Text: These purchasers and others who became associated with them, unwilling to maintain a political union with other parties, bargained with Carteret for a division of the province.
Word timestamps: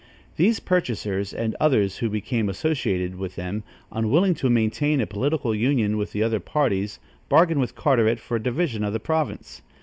These 0.35 0.59
purchasers 0.61 1.31
and 1.31 1.55
others 1.59 1.97
who 1.99 2.09
became 2.09 2.49
associated 2.49 3.17
with 3.19 3.35
them, 3.35 3.61
unwilling 3.91 4.33
to 4.33 4.49
maintain 4.49 4.99
a 4.99 5.05
political 5.05 5.53
union 5.53 5.95
with 5.95 6.15
other 6.15 6.39
parties, 6.39 6.97
bargained 7.29 7.61
with 7.61 7.75
Carteret 7.75 8.19
for 8.19 8.37
a 8.37 8.41
division 8.41 8.83
of 8.83 8.93
the 8.93 8.99
province. 8.99 9.61